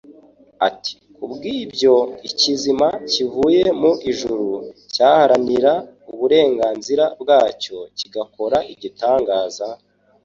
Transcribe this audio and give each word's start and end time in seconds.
Ati: 0.67 0.93
kubw'ibyo, 1.15 1.93
ikizima 2.29 2.87
kivuye 3.11 3.63
mu 3.81 3.91
ijuru 4.11 4.47
cyaharanira 4.93 5.73
uburenganzira 6.11 7.03
bwacyo 7.21 7.77
kigakora 7.97 8.57
igitangaza, 8.73 9.67